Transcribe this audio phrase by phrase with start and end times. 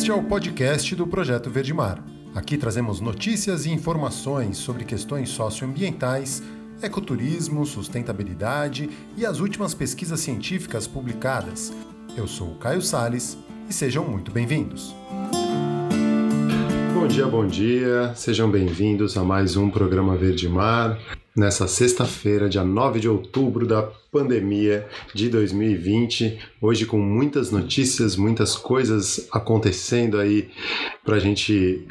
[0.00, 2.02] Este é o podcast do Projeto Verde Mar.
[2.34, 6.42] Aqui trazemos notícias e informações sobre questões socioambientais,
[6.80, 11.70] ecoturismo, sustentabilidade e as últimas pesquisas científicas publicadas.
[12.16, 13.36] Eu sou o Caio Sales
[13.68, 14.94] e sejam muito bem-vindos.
[16.94, 18.14] Bom dia, bom dia.
[18.14, 20.98] Sejam bem-vindos a mais um programa Verde Mar
[21.34, 26.38] nessa sexta-feira, dia 9 de outubro da pandemia de 2020.
[26.60, 30.50] Hoje, com muitas notícias, muitas coisas acontecendo aí
[31.04, 31.86] para a gente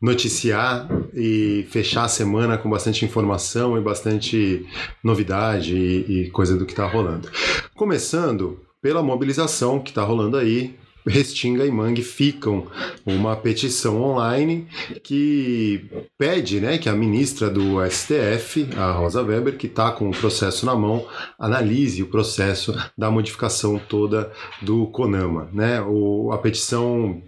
[0.00, 4.66] noticiar e fechar a semana com bastante informação e bastante
[5.02, 7.30] novidade e, e coisa do que está rolando.
[7.76, 10.74] Começando pela mobilização que está rolando aí
[11.06, 12.66] Restinga e Mangue ficam
[13.04, 14.68] uma petição online
[15.02, 20.16] que pede né, que a ministra do STF, a Rosa Weber, que está com o
[20.16, 21.06] processo na mão,
[21.38, 25.48] analise o processo da modificação toda do CONAMA.
[25.52, 25.80] Né?
[25.82, 27.22] O, a petição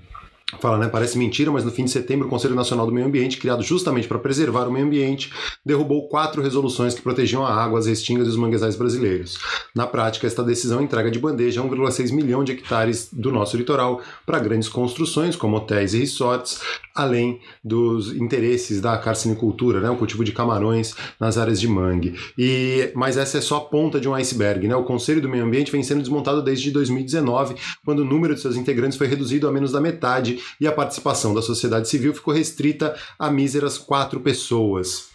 [0.61, 0.89] Fala, né?
[0.89, 4.09] Parece mentira, mas no fim de setembro o Conselho Nacional do Meio Ambiente, criado justamente
[4.09, 5.33] para preservar o meio ambiente,
[5.65, 9.39] derrubou quatro resoluções que protegiam a água, as restingas e os manguezais brasileiros.
[9.75, 14.39] Na prática, esta decisão entrega de bandeja 1,6 milhão de hectares do nosso litoral para
[14.39, 16.61] grandes construções, como hotéis e resorts,
[16.95, 19.91] além dos interesses da carcinicultura, né?
[19.91, 22.15] o cultivo de camarões nas áreas de mangue.
[22.39, 24.69] E, mas essa é só a ponta de um iceberg.
[24.69, 24.77] Né?
[24.77, 28.57] O Conselho do Meio Ambiente vem sendo desmontado desde 2019, quando o número de seus
[28.57, 32.95] integrantes foi reduzido a menos da metade e a participação da sociedade civil ficou restrita
[33.19, 35.15] a míseras quatro pessoas.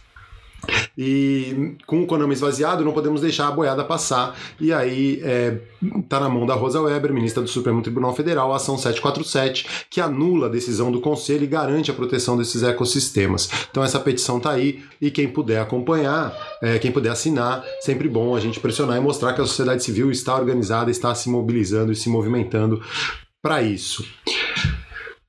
[0.98, 4.38] E com o Konami esvaziado, não podemos deixar a boiada passar.
[4.60, 5.60] E aí está é,
[6.08, 10.02] tá na mão da Rosa Weber, ministra do Supremo Tribunal Federal, a ação 747, que
[10.02, 13.50] anula a decisão do Conselho e garante a proteção desses ecossistemas.
[13.72, 18.36] Então essa petição está aí e quem puder acompanhar, é, quem puder assinar, sempre bom
[18.36, 21.96] a gente pressionar e mostrar que a sociedade civil está organizada, está se mobilizando e
[21.96, 22.82] se movimentando
[23.42, 24.06] para isso.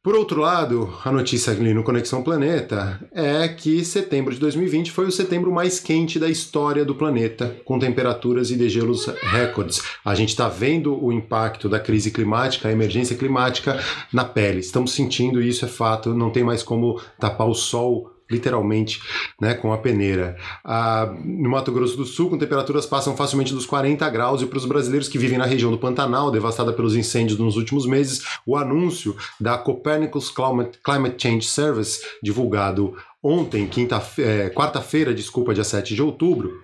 [0.03, 5.05] Por outro lado, a notícia ali no Conexão Planeta é que setembro de 2020 foi
[5.05, 9.83] o setembro mais quente da história do planeta, com temperaturas e degelos recordes.
[10.03, 13.79] A gente está vendo o impacto da crise climática, a emergência climática
[14.11, 14.61] na pele.
[14.61, 19.01] Estamos sentindo isso, é fato, não tem mais como tapar o sol literalmente,
[19.41, 20.37] né, com a peneira.
[20.65, 24.59] Ah, no Mato Grosso do Sul, com temperaturas passam facilmente dos 40 graus, e para
[24.59, 28.57] os brasileiros que vivem na região do Pantanal, devastada pelos incêndios nos últimos meses, o
[28.57, 36.03] anúncio da Copernicus Climate, Change Service, divulgado ontem, quinta, é, quarta-feira, desculpa, dia 7 de
[36.03, 36.63] outubro,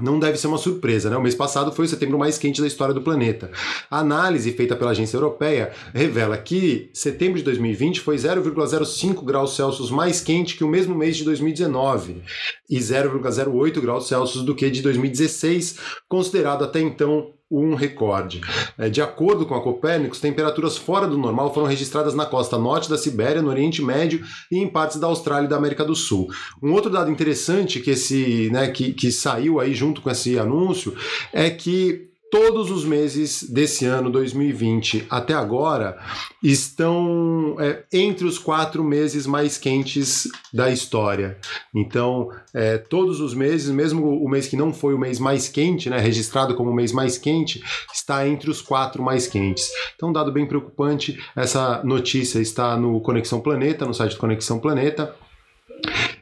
[0.00, 1.16] não deve ser uma surpresa, né?
[1.16, 3.50] O mês passado foi o setembro mais quente da história do planeta.
[3.90, 9.90] A análise feita pela agência europeia revela que setembro de 2020 foi 0,05 graus Celsius
[9.90, 12.22] mais quente que o mesmo mês de 2019
[12.70, 18.40] e 0,08 graus Celsius do que de 2016, considerado até então um recorde.
[18.76, 22.90] É, de acordo com a Copérnicos, temperaturas fora do normal foram registradas na costa norte
[22.90, 26.28] da Sibéria, no Oriente Médio e em partes da Austrália e da América do Sul.
[26.62, 30.94] Um outro dado interessante que esse, né, que, que saiu aí junto com esse anúncio
[31.32, 35.98] é que todos os meses desse ano 2020 até agora
[36.42, 41.38] estão é, entre os quatro meses mais quentes da história.
[41.74, 45.88] Então, é, todos os meses, mesmo o mês que não foi o mês mais quente,
[45.88, 47.62] né, registrado como o mês mais quente,
[47.92, 49.70] está entre os quatro mais quentes.
[49.94, 51.18] Então, dado bem preocupante.
[51.34, 55.14] Essa notícia está no Conexão Planeta, no site do Conexão Planeta.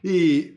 [0.04, 0.54] E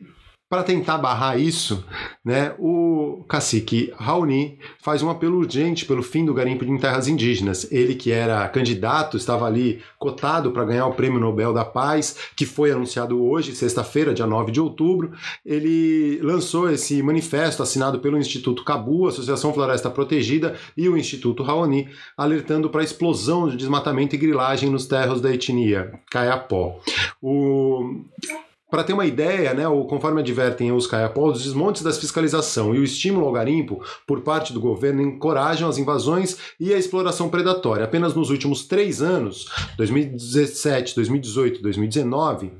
[0.50, 1.84] para tentar barrar isso,
[2.24, 7.70] né, o cacique Raoni faz um apelo urgente pelo fim do garimpo em terras indígenas.
[7.70, 12.44] Ele que era candidato, estava ali cotado para ganhar o Prêmio Nobel da Paz, que
[12.44, 15.12] foi anunciado hoje, sexta-feira, dia 9 de outubro.
[15.46, 21.88] Ele lançou esse manifesto assinado pelo Instituto Cabu, Associação Floresta Protegida e o Instituto Raoni,
[22.16, 26.80] alertando para a explosão de desmatamento e grilagem nos terros da etnia Caiapó.
[27.22, 28.02] O
[28.70, 32.84] para ter uma ideia, né, conforme advertem os caiapós, os desmontes da fiscalização e o
[32.84, 37.84] estímulo ao garimpo por parte do governo encorajam as invasões e a exploração predatória.
[37.84, 39.46] Apenas nos últimos três anos,
[39.76, 42.52] 2017, 2018, 2019,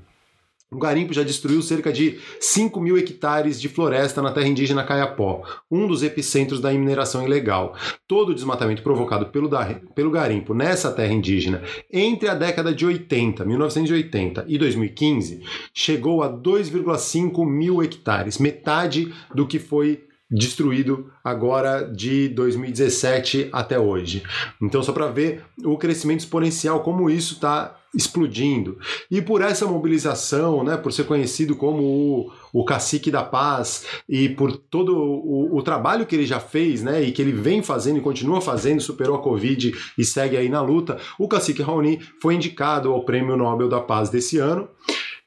[0.71, 5.43] o garimpo já destruiu cerca de 5 mil hectares de floresta na terra indígena Caiapó,
[5.71, 7.75] um dos epicentros da mineração ilegal.
[8.07, 9.51] Todo o desmatamento provocado pelo,
[9.95, 11.63] pelo garimpo nessa terra indígena
[11.93, 15.43] entre a década de 80, 1980 e 2015
[15.75, 24.23] chegou a 2,5 mil hectares, metade do que foi destruído agora de 2017 até hoje.
[24.63, 28.79] Então, só para ver o crescimento exponencial, como isso está explodindo.
[29.11, 34.29] E por essa mobilização, né, por ser conhecido como o, o cacique da paz e
[34.29, 37.99] por todo o, o, trabalho que ele já fez, né, e que ele vem fazendo
[37.99, 42.37] e continua fazendo, superou a Covid e segue aí na luta, o cacique Raoni foi
[42.37, 44.69] indicado ao Prêmio Nobel da Paz desse ano,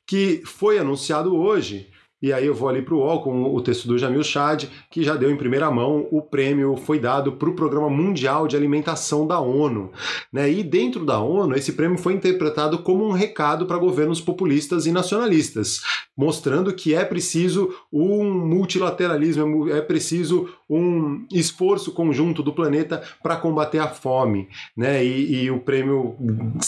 [0.07, 1.89] que foi anunciado hoje
[2.23, 5.03] e aí eu vou ali para o UOL com o texto do Jamil Chad, que
[5.03, 9.27] já deu em primeira mão o prêmio foi dado para o Programa Mundial de Alimentação
[9.27, 9.91] da ONU.
[10.31, 10.49] Né?
[10.49, 14.91] E dentro da ONU, esse prêmio foi interpretado como um recado para governos populistas e
[14.93, 15.81] nacionalistas,
[16.15, 23.79] mostrando que é preciso um multilateralismo, é preciso um esforço conjunto do planeta para combater
[23.79, 24.47] a fome.
[24.77, 25.03] Né?
[25.03, 26.15] E, e, o prêmio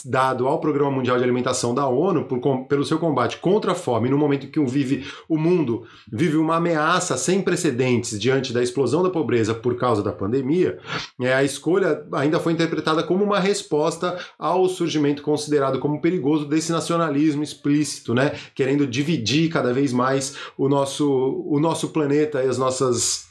[0.04, 4.10] dado ao Programa Mundial de Alimentação da ONU por, pelo seu combate contra a fome,
[4.10, 9.09] no momento que vive o mundo vive uma ameaça sem precedentes diante da explosão da
[9.09, 10.80] pobreza por causa da pandemia,
[11.21, 16.71] é, a escolha ainda foi interpretada como uma resposta ao surgimento considerado como perigoso desse
[16.71, 22.57] nacionalismo explícito, né, querendo dividir cada vez mais o nosso, o nosso planeta e as
[22.57, 23.27] nossas.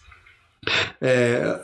[1.01, 1.61] É,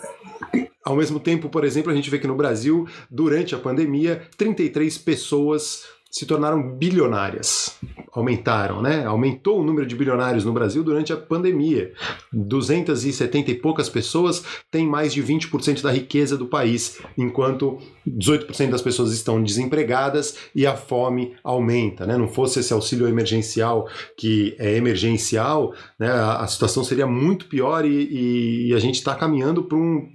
[0.85, 4.99] ao mesmo tempo, por exemplo, a gente vê que no Brasil, durante a pandemia, 33
[4.99, 7.79] pessoas se tornaram bilionárias.
[8.13, 9.05] Aumentaram, né?
[9.05, 11.93] Aumentou o número de bilionários no Brasil durante a pandemia.
[12.33, 17.79] 270 e poucas pessoas têm mais de 20% da riqueza do país, enquanto
[18.09, 22.17] 18% das pessoas estão desempregadas e a fome aumenta, né?
[22.19, 26.11] Não fosse esse auxílio emergencial que é emergencial, né?
[26.11, 30.09] A, situação seria muito pior e, e a gente está caminhando para um,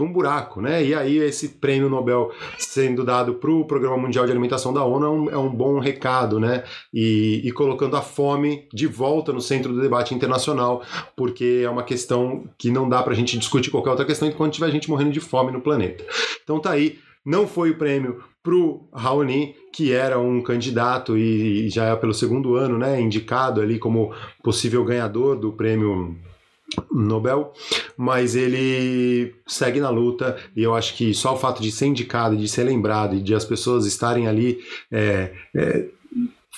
[0.00, 0.84] um buraco, né?
[0.84, 5.07] E aí esse prêmio Nobel sendo dado para o Programa Mundial de Alimentação da ONU
[5.08, 6.64] é um, é um bom recado, né?
[6.92, 10.82] E, e, colocando a fome de volta no centro do debate internacional,
[11.16, 14.54] porque é uma questão que não dá para a gente discutir qualquer outra questão enquanto
[14.54, 16.04] tiver gente morrendo de fome no planeta.
[16.42, 21.86] Então tá aí, não foi o prêmio pro Raoni, que era um candidato e já
[21.86, 24.12] é pelo segundo ano, né, indicado ali como
[24.42, 26.16] possível ganhador do prêmio
[26.92, 27.52] Nobel,
[27.96, 32.36] mas ele segue na luta e eu acho que só o fato de ser indicado,
[32.36, 34.58] de ser lembrado e de as pessoas estarem ali
[34.90, 35.88] é, é,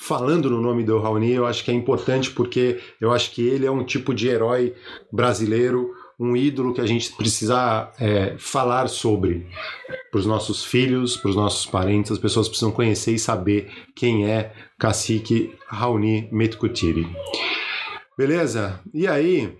[0.00, 3.66] falando no nome do Raoni, eu acho que é importante porque eu acho que ele
[3.66, 4.74] é um tipo de herói
[5.12, 9.46] brasileiro, um ídolo que a gente precisa é, falar sobre
[10.10, 14.28] para os nossos filhos, para os nossos parentes, as pessoas precisam conhecer e saber quem
[14.28, 17.06] é Cacique Raoni Metkutiri.
[18.18, 18.80] Beleza?
[18.92, 19.56] E aí,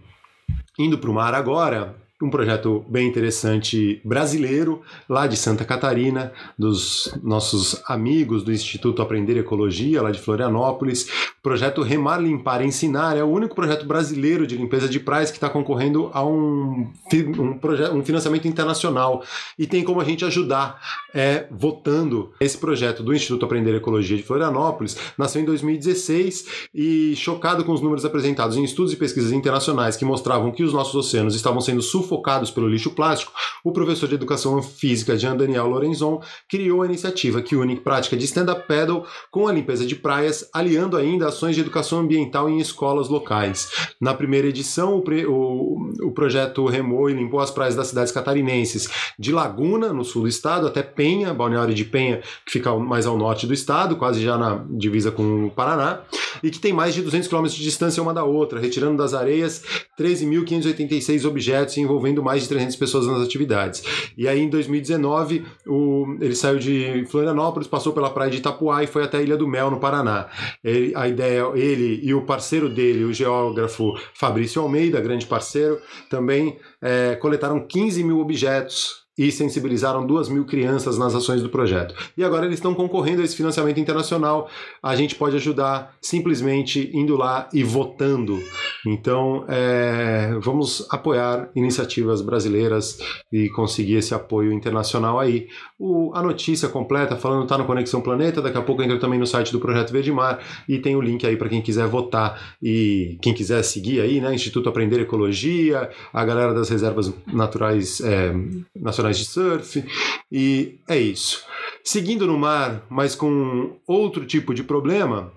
[0.81, 7.19] Indo para o mar agora, um projeto bem interessante brasileiro, lá de Santa Catarina, dos
[7.23, 11.09] nossos amigos do Instituto Aprender Ecologia, lá de Florianópolis.
[11.43, 15.49] Projeto Remar, Limpar, Ensinar é o único projeto brasileiro de limpeza de praias que está
[15.49, 16.93] concorrendo a um,
[17.39, 19.25] um, projeto, um financiamento internacional.
[19.59, 20.79] E tem como a gente ajudar
[21.15, 22.33] é, votando.
[22.39, 27.81] Esse projeto do Instituto Aprender Ecologia de Florianópolis nasceu em 2016 e, chocado com os
[27.81, 31.81] números apresentados em estudos e pesquisas internacionais que mostravam que os nossos oceanos estavam sendo
[31.81, 36.87] sufocados sufocados pelo lixo plástico, o professor de educação física Jean Daniel Lorenzon criou a
[36.87, 41.55] iniciativa que une prática de stand-up paddle com a limpeza de praias, aliando ainda ações
[41.55, 43.71] de educação ambiental em escolas locais.
[44.01, 48.89] Na primeira edição, o, o, o projeto remou e limpou as praias das cidades catarinenses
[49.19, 53.17] de Laguna, no sul do estado, até Penha, Balneário de Penha, que fica mais ao
[53.17, 56.01] norte do estado, quase já na divisa com o Paraná,
[56.43, 59.63] e que tem mais de 200 km de distância uma da outra, retirando das areias
[59.99, 63.83] 13.586 objetos envolvendo envolvendo mais de 300 pessoas nas atividades.
[64.17, 68.87] E aí, em 2019, o, ele saiu de Florianópolis, passou pela praia de Itapuá e
[68.87, 70.29] foi até a Ilha do Mel, no Paraná.
[70.65, 76.59] Ele, a ideia, ele e o parceiro dele, o geógrafo Fabrício Almeida, grande parceiro, também
[76.81, 81.95] é, coletaram 15 mil objetos e sensibilizaram duas mil crianças nas ações do projeto.
[82.17, 84.49] E agora eles estão concorrendo a esse financiamento internacional.
[84.83, 88.43] A gente pode ajudar simplesmente indo lá e votando.
[88.87, 92.99] Então, é, vamos apoiar iniciativas brasileiras
[93.31, 95.49] e conseguir esse apoio internacional aí.
[95.79, 99.27] O, a notícia completa falando está no Conexão Planeta, daqui a pouco entra também no
[99.27, 103.19] site do Projeto Verde Mar e tem o link aí para quem quiser votar e
[103.21, 104.35] quem quiser seguir aí, né?
[104.35, 108.33] Instituto Aprender Ecologia, a galera das reservas naturais é,
[108.75, 109.85] nacionais de surf,
[110.31, 111.45] e é isso.
[111.83, 115.33] Seguindo no mar, mas com outro tipo de problema,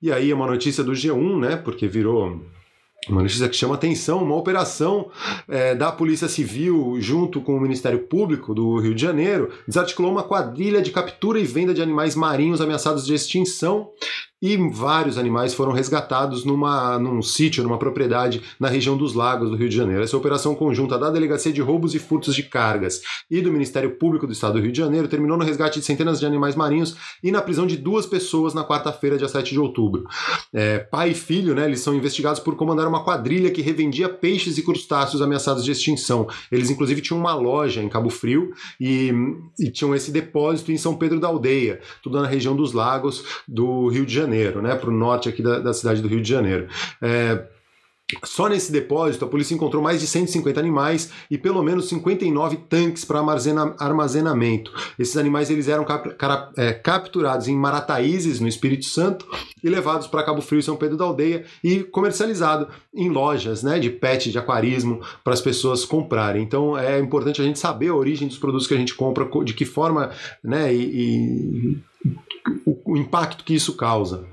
[0.00, 1.56] e aí é uma notícia do G1, né?
[1.56, 2.40] Porque virou
[3.08, 5.10] uma notícia que chama atenção, uma operação
[5.48, 10.24] é, da Polícia Civil junto com o Ministério Público do Rio de Janeiro desarticulou uma
[10.24, 13.90] quadrilha de captura e venda de animais marinhos ameaçados de extinção
[14.40, 19.56] e vários animais foram resgatados numa, num sítio, numa propriedade na região dos Lagos do
[19.56, 20.02] Rio de Janeiro.
[20.02, 23.00] Essa operação conjunta da Delegacia de Roubos e Furtos de Cargas
[23.30, 26.20] e do Ministério Público do Estado do Rio de Janeiro terminou no resgate de centenas
[26.20, 30.04] de animais marinhos e na prisão de duas pessoas na quarta-feira, dia 7 de outubro.
[30.52, 34.58] É, pai e filho, né, eles são investigados por comandar uma quadrilha que revendia peixes
[34.58, 36.28] e crustáceos ameaçados de extinção.
[36.52, 39.12] Eles, inclusive, tinham uma loja em Cabo Frio e,
[39.58, 43.88] e tinham esse depósito em São Pedro da Aldeia, tudo na região dos lagos do
[43.88, 46.68] Rio de Janeiro, né, para o norte aqui da, da, cidade do Rio de Janeiro.
[47.02, 47.44] É,
[48.22, 53.04] só nesse depósito, a polícia encontrou mais de 150 animais e pelo menos 59 tanques
[53.04, 54.72] para armazenamento.
[54.96, 56.14] Esses animais eles eram cap
[56.56, 59.26] é, capturados em Marataízes, no Espírito Santo,
[59.62, 63.80] e levados para Cabo Frio e São Pedro da Aldeia e comercializado em lojas né,
[63.80, 66.44] de pet, de aquarismo, para as pessoas comprarem.
[66.44, 69.52] Então é importante a gente saber a origem dos produtos que a gente compra, de
[69.52, 70.12] que forma
[70.44, 71.82] né, e, e
[72.64, 74.26] o, o impacto que isso causa.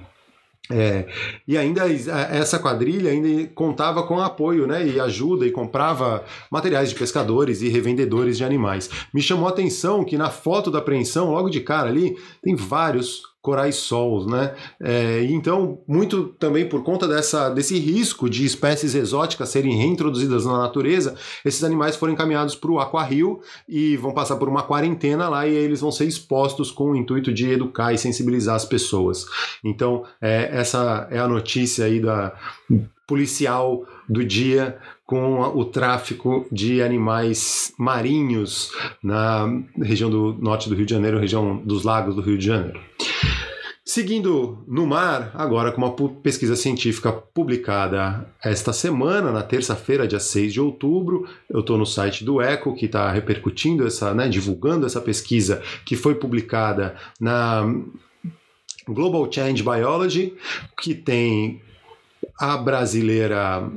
[0.71, 1.07] É,
[1.45, 6.95] e ainda essa quadrilha ainda contava com apoio né, e ajuda e comprava materiais de
[6.95, 8.89] pescadores e revendedores de animais.
[9.13, 13.32] Me chamou a atenção que na foto da apreensão, logo de cara ali, tem vários
[13.43, 14.55] corais sols, né?
[14.79, 20.57] É, então, muito também por conta dessa, desse risco de espécies exóticas serem reintroduzidas na
[20.57, 25.45] natureza, esses animais foram encaminhados para o Aquarrio e vão passar por uma quarentena lá
[25.45, 29.25] e eles vão ser expostos com o intuito de educar e sensibilizar as pessoas.
[29.61, 32.33] Então, é, essa é a notícia aí da
[33.05, 38.71] policial do dia com o tráfico de animais marinhos
[39.03, 39.45] na
[39.81, 42.79] região do norte do Rio de Janeiro, região dos lagos do Rio de Janeiro.
[43.85, 50.53] Seguindo no mar, agora com uma pesquisa científica publicada esta semana, na terça-feira, dia 6
[50.53, 55.01] de outubro, eu estou no site do ECO, que está repercutindo essa, né, divulgando essa
[55.01, 57.63] pesquisa que foi publicada na
[58.87, 60.33] Global Change Biology,
[60.81, 61.61] que tem
[62.39, 63.69] a brasileira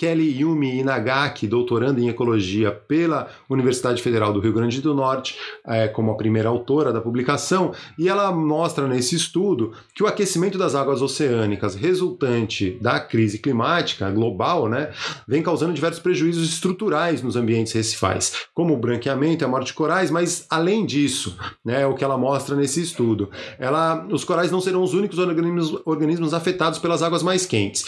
[0.00, 5.88] Kelly Yumi Inagaki, doutoranda em ecologia pela Universidade Federal do Rio Grande do Norte, é,
[5.88, 10.74] como a primeira autora da publicação, e ela mostra nesse estudo que o aquecimento das
[10.74, 14.90] águas oceânicas resultante da crise climática global né,
[15.28, 19.74] vem causando diversos prejuízos estruturais nos ambientes recifais, como o branqueamento e a morte de
[19.74, 23.28] corais, mas além disso, né, o que ela mostra nesse estudo,
[23.58, 27.84] ela, os corais não serão os únicos organismos, organismos afetados pelas águas mais quentes.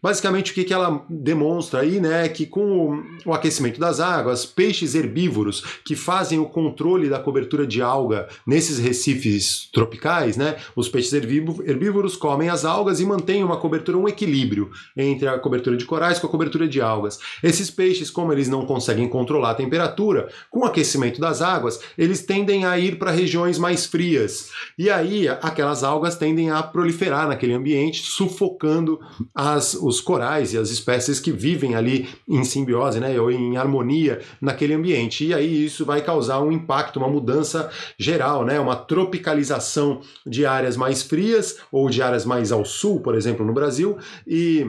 [0.00, 4.44] Basicamente, o que, que ela demonstra demonstra aí, né, que com o aquecimento das águas,
[4.44, 10.88] peixes herbívoros que fazem o controle da cobertura de alga nesses recifes tropicais, né, os
[10.88, 15.84] peixes herbívoros comem as algas e mantêm uma cobertura, um equilíbrio entre a cobertura de
[15.84, 17.18] corais com a cobertura de algas.
[17.42, 22.22] Esses peixes, como eles não conseguem controlar a temperatura, com o aquecimento das águas, eles
[22.22, 24.50] tendem a ir para regiões mais frias.
[24.78, 29.00] E aí, aquelas algas tendem a proliferar naquele ambiente, sufocando
[29.34, 31.45] as, os corais e as espécies que vivem
[31.76, 35.26] ali em simbiose, né, ou em harmonia naquele ambiente.
[35.26, 40.76] E aí isso vai causar um impacto, uma mudança geral, né, uma tropicalização de áreas
[40.76, 44.66] mais frias ou de áreas mais ao sul, por exemplo, no Brasil, e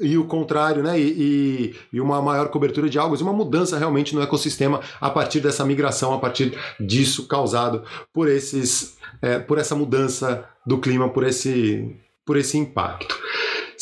[0.00, 0.98] e o contrário, né?
[0.98, 5.64] E, e, uma maior cobertura de algas, uma mudança realmente no ecossistema a partir dessa
[5.64, 11.94] migração, a partir disso causado por esses, é, por essa mudança do clima, por esse,
[12.24, 13.18] por esse impacto.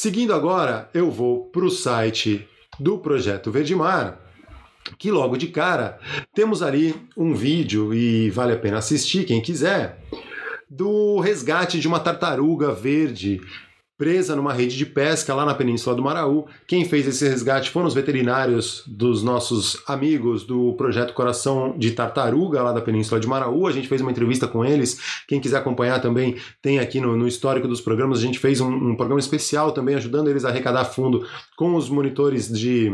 [0.01, 2.47] Seguindo agora, eu vou para o site
[2.79, 4.21] do Projeto Verdemar,
[4.97, 5.99] que logo de cara
[6.33, 9.99] temos ali um vídeo e vale a pena assistir, quem quiser,
[10.71, 13.41] do resgate de uma tartaruga verde
[13.99, 16.47] presa numa rede de pesca lá na Península do Maraú.
[16.69, 22.63] Quem fez esse resgate foram os veterinários dos nossos amigos do projeto Coração de Tartaruga
[22.63, 23.67] lá da Península de Maraú.
[23.67, 25.01] A gente fez uma entrevista com eles.
[25.27, 28.21] Quem quiser acompanhar também tem aqui no, no histórico dos programas.
[28.21, 31.27] A gente fez um, um programa especial também ajudando eles a arrecadar fundo
[31.57, 32.93] com os monitores de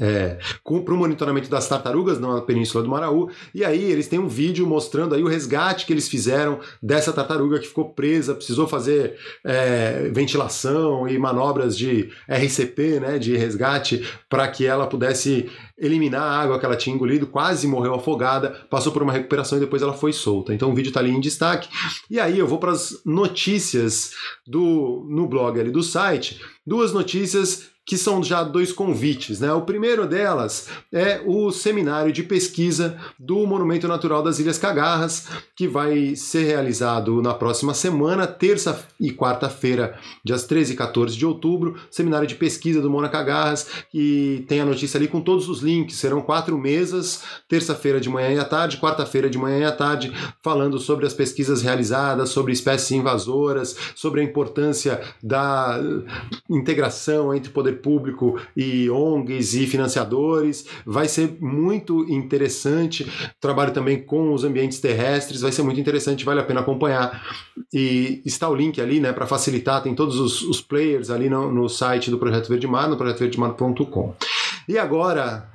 [0.00, 3.28] é, para o monitoramento das tartarugas na Península do Maraú.
[3.54, 7.58] E aí eles têm um vídeo mostrando aí o resgate que eles fizeram dessa tartaruga
[7.58, 14.48] que ficou presa, precisou fazer é, ventilação e manobras de RCP, né, de resgate, para
[14.48, 19.02] que ela pudesse eliminar a água que ela tinha engolido, quase morreu afogada, passou por
[19.02, 20.54] uma recuperação e depois ela foi solta.
[20.54, 21.68] Então o vídeo está ali em destaque.
[22.08, 24.12] E aí eu vou para as notícias
[24.46, 29.40] do no blog ali do site, duas notícias que são já dois convites.
[29.40, 29.52] Né?
[29.52, 35.66] O primeiro delas é o seminário de pesquisa do Monumento Natural das Ilhas Cagarras, que
[35.66, 41.76] vai ser realizado na próxima semana, terça e quarta-feira, dias 13 e 14 de outubro.
[41.90, 45.96] Seminário de pesquisa do Mona Cagarras, e tem a notícia ali com todos os links.
[45.96, 50.12] Serão quatro mesas, terça-feira de manhã e à tarde, quarta-feira de manhã e à tarde,
[50.42, 55.80] falando sobre as pesquisas realizadas, sobre espécies invasoras, sobre a importância da
[56.48, 60.66] integração entre poder público e ONGs e financiadores.
[60.84, 63.10] Vai ser muito interessante.
[63.40, 67.22] Trabalho também com os ambientes terrestres, vai ser muito interessante, vale a pena acompanhar.
[67.72, 71.50] E está o link ali, né, para facilitar, tem todos os, os players ali no,
[71.52, 74.14] no, site do Projeto Verde Mar, no projetoverdemar.com.
[74.68, 75.48] E agora,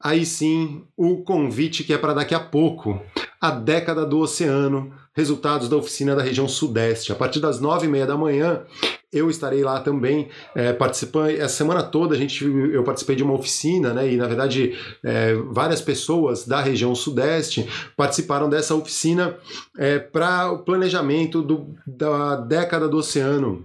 [0.00, 3.00] aí sim, o convite que é para daqui a pouco,
[3.40, 7.12] a década do oceano, resultados da oficina da região sudeste.
[7.12, 8.62] A partir das nove e meia da manhã,
[9.12, 11.30] eu estarei lá também é, participando.
[11.30, 14.12] Essa semana toda a gente, eu participei de uma oficina, né?
[14.12, 19.36] E na verdade é, várias pessoas da região sudeste participaram dessa oficina
[19.76, 23.64] é, para o planejamento do, da década do oceano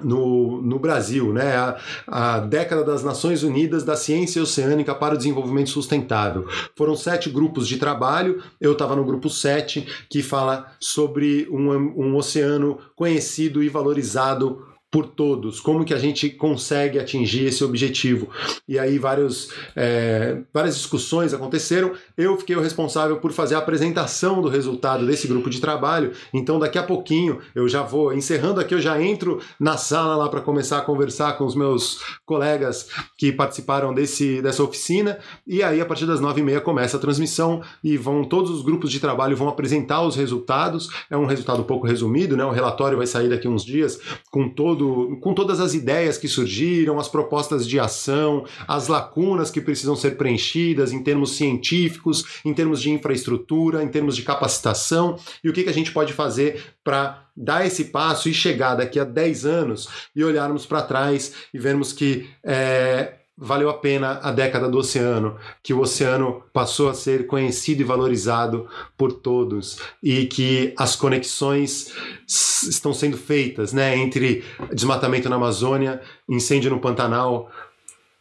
[0.00, 1.54] no, no Brasil, né?
[1.54, 6.48] A, a, década das Nações Unidas da Ciência Oceânica para o Desenvolvimento Sustentável.
[6.74, 12.16] Foram sete grupos de trabalho, eu estava no grupo sete, que fala sobre um, um
[12.16, 18.28] oceano conhecido e valorizado por todos, como que a gente consegue atingir esse objetivo.
[18.68, 21.92] E aí vários, é, várias discussões aconteceram.
[22.14, 26.12] Eu fiquei o responsável por fazer a apresentação do resultado desse grupo de trabalho.
[26.34, 30.28] Então daqui a pouquinho eu já vou encerrando aqui, eu já entro na sala lá
[30.28, 35.18] para começar a conversar com os meus colegas que participaram desse, dessa oficina.
[35.46, 38.60] E aí a partir das nove e meia começa a transmissão e vão todos os
[38.60, 40.90] grupos de trabalho vão apresentar os resultados.
[41.08, 42.44] É um resultado um pouco resumido, né?
[42.44, 43.98] O relatório vai sair daqui uns dias
[44.30, 49.50] com todo todo, com todas as ideias que surgiram, as propostas de ação, as lacunas
[49.50, 55.16] que precisam ser preenchidas em termos científicos, em termos de infraestrutura, em termos de capacitação
[55.44, 58.98] e o que, que a gente pode fazer para dar esse passo e chegar daqui
[58.98, 64.30] a 10 anos e olharmos para trás e vermos que é, valeu a pena a
[64.30, 70.26] década do oceano, que o oceano passou a ser conhecido e valorizado por todos e
[70.26, 71.92] que as conexões
[72.26, 77.50] estão sendo feitas, né, entre desmatamento na Amazônia, incêndio no Pantanal,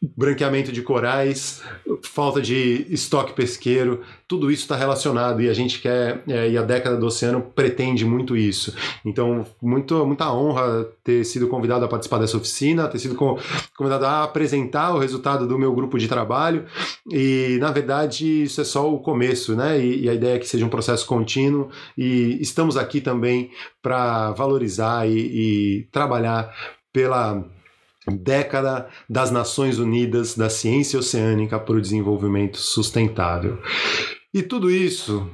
[0.01, 1.61] branqueamento de corais,
[2.01, 6.63] falta de estoque pesqueiro, tudo isso está relacionado e a gente quer, é, e a
[6.63, 8.75] década do oceano pretende muito isso.
[9.05, 13.15] Então, muito, muita honra ter sido convidado a participar dessa oficina, ter sido
[13.77, 16.65] convidado a apresentar o resultado do meu grupo de trabalho
[17.11, 19.79] e, na verdade, isso é só o começo, né?
[19.79, 23.51] E, e a ideia é que seja um processo contínuo e estamos aqui também
[23.83, 26.51] para valorizar e, e trabalhar
[26.91, 27.45] pela
[28.07, 33.59] década das Nações Unidas da Ciência Oceânica para o Desenvolvimento Sustentável.
[34.33, 35.29] E tudo isso,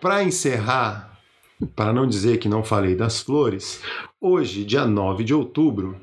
[0.00, 1.18] para encerrar,
[1.74, 3.80] para não dizer que não falei das flores,
[4.20, 5.96] hoje, dia 9 de outubro,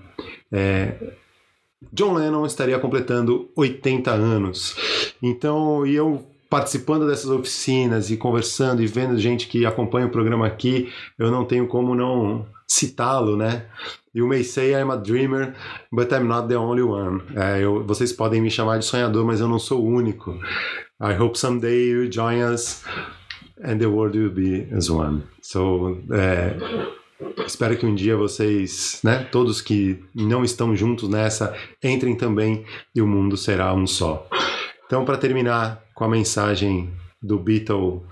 [0.52, 1.14] é,
[1.92, 4.76] John Lennon estaria completando 80 anos.
[5.22, 10.46] Então, e eu participando dessas oficinas e conversando e vendo gente que acompanha o programa
[10.46, 13.66] aqui, eu não tenho como não citá-lo, né?
[14.16, 15.56] You may say I'm a dreamer,
[15.92, 17.24] but I'm not the only one.
[17.36, 20.40] É, eu, vocês podem me chamar de sonhador, mas eu não sou o único.
[21.02, 22.84] I hope someday you join us
[23.64, 25.24] and the world will be as one.
[25.42, 26.56] So, é,
[27.44, 33.02] espero que um dia vocês, né, todos que não estão juntos nessa, entrem também e
[33.02, 34.30] o mundo será um só.
[34.86, 38.04] Então, para terminar com a mensagem do Beatle,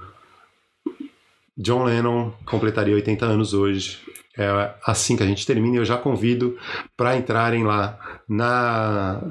[1.55, 3.99] John Lennon completaria 80 anos hoje
[4.37, 6.57] é assim que a gente termina, eu já convido
[6.95, 9.21] para entrarem lá na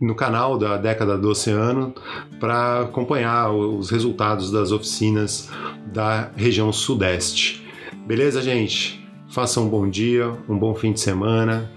[0.00, 1.94] no canal da década do oceano
[2.40, 5.48] para acompanhar os resultados das oficinas
[5.86, 7.66] da região sudeste.
[8.06, 9.02] Beleza, gente?
[9.30, 11.70] Façam um bom dia, um bom fim de semana,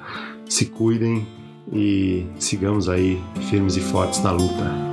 [0.45, 1.25] se cuidem
[1.71, 4.87] e sigamos aí firmes e fortes na luta.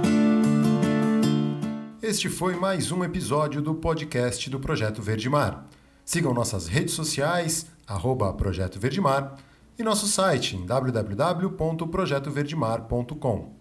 [2.03, 5.67] Este foi mais um episódio do podcast do Projeto Verde Mar.
[6.05, 9.37] Sigam nossas redes sociais, arroba Projeto Verdemar,
[9.79, 13.55] e nosso site em www.projetoverdemar.com.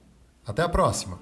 [0.46, 1.18] Até a próxima!